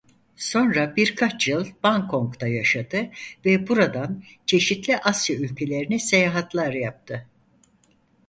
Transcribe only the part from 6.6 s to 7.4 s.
yaptı.